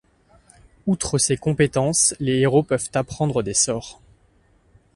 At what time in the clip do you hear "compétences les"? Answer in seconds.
1.37-2.37